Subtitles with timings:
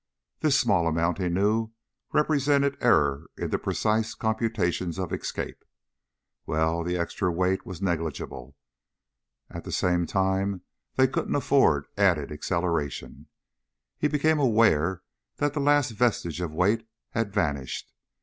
[0.39, 1.73] This small amount, he knew,
[2.11, 5.63] represented error in the precise computations of escape.
[6.47, 8.55] Well, the extra weight was negligible.
[9.51, 10.63] At the same time,
[10.95, 13.27] they couldn't afford added acceleration.
[13.99, 15.03] He became aware
[15.35, 17.93] that the last vestige of weight had vanished.